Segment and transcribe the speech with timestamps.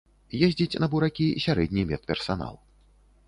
[0.45, 2.55] Ездзіць на буракі сярэдні медперсанал.